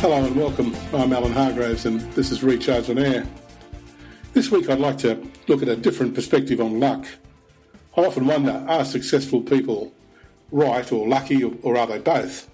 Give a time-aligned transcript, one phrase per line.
[0.00, 0.74] Hello and welcome.
[0.94, 3.26] I'm Alan Hargraves and this is Recharge on Air.
[4.32, 7.04] This week I'd like to look at a different perspective on luck.
[7.98, 9.92] I often wonder are successful people
[10.50, 12.48] right or lucky or are they both?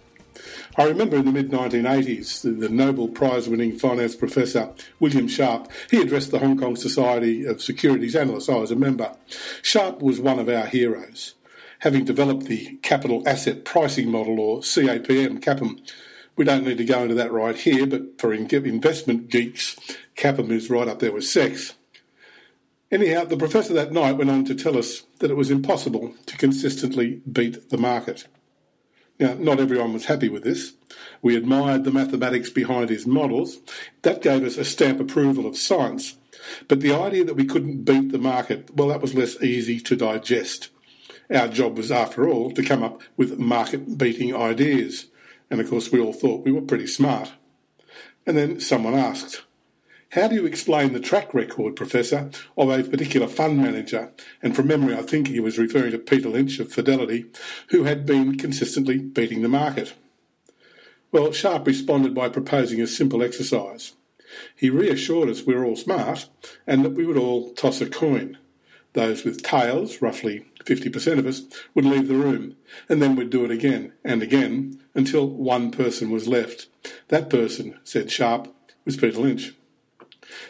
[0.77, 6.01] I remember in the mid 1980s, the, Nobel Prize winning finance professor William Sharpe, he
[6.03, 8.48] addressed the Hong Kong Society of Securities Analysts.
[8.48, 9.15] I was a member.
[9.62, 11.34] Sharpe was one of our heroes.
[11.78, 15.78] Having developed the capital asset pricing model, or CAPM, CAPM,
[16.37, 19.77] we don't need to go into that right here, but for investment geeks,
[20.17, 21.75] CAPM is right up there with sex.
[22.91, 26.37] Anyhow, the professor that night went on to tell us that it was impossible to
[26.37, 28.29] consistently beat the market.
[29.19, 30.75] Now, not everyone was happy with this.
[31.23, 33.59] We admired the mathematics behind his models.
[34.03, 36.17] That gave us a stamp approval of science.
[36.69, 39.97] But the idea that we couldn't beat the market, well, that was less easy to
[39.97, 40.69] digest.
[41.34, 45.06] Our job was, after all, to come up with market beating ideas.
[45.50, 47.33] And of course, we all thought we were pretty smart.
[48.27, 49.42] And then someone asked,
[50.11, 54.12] How do you explain the track record, Professor, of a particular fund manager?
[54.42, 57.27] And from memory, I think he was referring to Peter Lynch of Fidelity,
[57.69, 59.94] who had been consistently beating the market.
[61.12, 63.92] Well, Sharpe responded by proposing a simple exercise.
[64.56, 66.28] He reassured us we were all smart
[66.66, 68.38] and that we would all toss a coin.
[68.97, 71.42] Those with tails, roughly 50% of us,
[71.75, 72.56] would leave the room,
[72.89, 76.69] and then we'd do it again and again until one person was left.
[77.08, 78.48] That person, said Sharpe,
[78.86, 79.53] was Peter Lynch.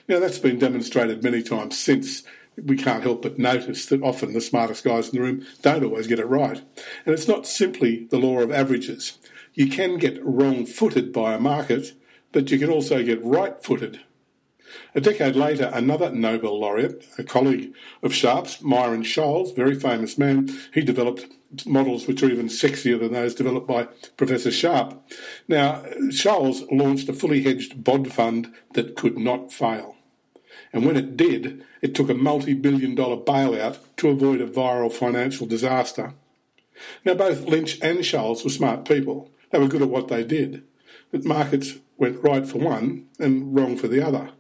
[0.06, 2.22] Now, that's been demonstrated many times since.
[2.56, 6.06] We can't help but notice that often the smartest guys in the room don't always
[6.06, 6.62] get it right.
[7.04, 9.18] And it's not simply the law of averages.
[9.54, 11.94] You can get wrong footed by a market,
[12.30, 14.02] but you can also get right footed
[14.94, 20.48] a decade later, another Nobel laureate, a colleague of Sharpe's, Myron Scholes, very famous man,
[20.72, 21.26] he developed
[21.64, 23.84] models which are even sexier than those developed by
[24.16, 25.00] Professor Sharpe.
[25.48, 29.96] Now, Scholes launched a fully hedged bond fund that could not fail.
[30.72, 34.92] And when it did, it took a multi billion dollar bailout to avoid a viral
[34.92, 36.14] financial disaster.
[37.04, 39.30] Now, both Lynch and Scholes were smart people.
[39.50, 40.64] They were good at what they did.
[41.10, 44.30] But markets went right for one and wrong for the other.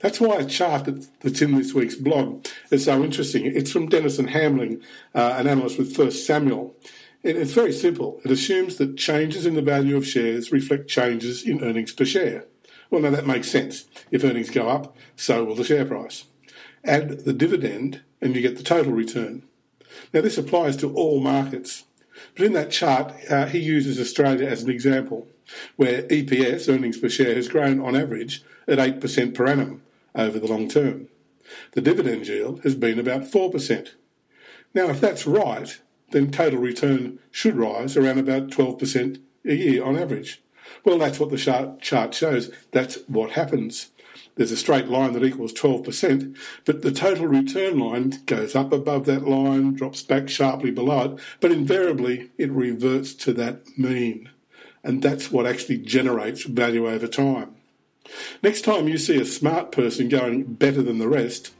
[0.00, 0.88] That's why a chart
[1.20, 3.46] that's in this week's blog is so interesting.
[3.46, 4.82] It's from Denison Hamling,
[5.14, 6.74] uh, an analyst with First Samuel.
[7.22, 8.20] It's very simple.
[8.24, 12.44] It assumes that changes in the value of shares reflect changes in earnings per share.
[12.90, 13.86] Well, now that makes sense.
[14.10, 16.24] If earnings go up, so will the share price.
[16.84, 19.42] Add the dividend, and you get the total return.
[20.12, 21.84] Now, this applies to all markets.
[22.34, 25.26] But in that chart, uh, he uses Australia as an example,
[25.76, 29.82] where EPS, earnings per share, has grown on average at 8% per annum
[30.14, 31.08] over the long term.
[31.72, 33.90] The dividend yield has been about 4%.
[34.74, 35.80] Now, if that's right,
[36.10, 40.42] then total return should rise around about 12% a year on average.
[40.84, 42.50] Well, that's what the chart shows.
[42.72, 43.90] That's what happens.
[44.34, 46.36] There's a straight line that equals 12%,
[46.66, 51.20] but the total return line goes up above that line, drops back sharply below it,
[51.40, 54.30] but invariably it reverts to that mean.
[54.86, 57.56] And that's what actually generates value over time.
[58.40, 61.52] Next time you see a smart person going better than the rest,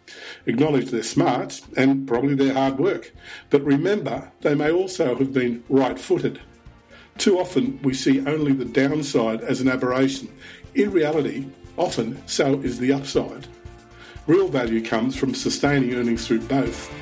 [0.47, 3.13] acknowledge their smarts and probably their hard work.
[3.51, 6.41] But remember, they may also have been right footed.
[7.19, 10.29] Too often we see only the downside as an aberration.
[10.77, 13.49] In reality, often so is the upside.
[14.29, 16.93] Real value comes from sustaining earnings through both.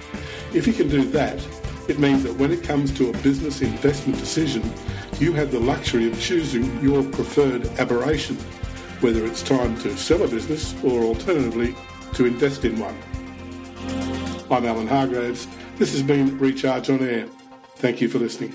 [0.55, 1.47] If you can do that,
[1.87, 4.63] it means that when it comes to a business investment decision,
[5.21, 8.37] you have the luxury of choosing your preferred aberration
[9.05, 11.75] whether it's time to sell a business or alternatively
[12.15, 12.97] to invest in one.
[14.51, 15.47] I'm Alan Hargraves.
[15.77, 17.27] This has been Recharge on Air.
[17.77, 18.55] Thank you for listening.